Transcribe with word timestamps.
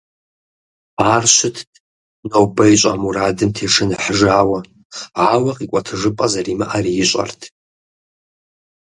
Ар 1.13 1.23
щытт 1.35 1.71
нобэ 2.29 2.65
ищӏа 2.73 2.93
мурадым 3.01 3.51
тешыныхьыжауэ, 3.55 4.59
ауэ 5.29 5.51
къикӏуэтыжыпӏэ 5.57 6.27
зэримыӏэри 6.31 6.91
ищӏэрт. 7.03 7.41